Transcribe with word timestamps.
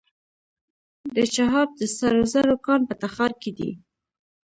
د 1.15 1.15
چاه 1.33 1.55
اب 1.61 1.69
د 1.79 1.81
سرو 1.97 2.23
زرو 2.33 2.55
کان 2.65 2.81
په 2.89 2.93
تخار 3.01 3.31
کې 3.41 3.51
دی. 3.57 3.71